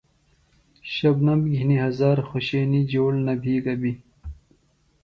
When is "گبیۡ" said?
3.65-3.97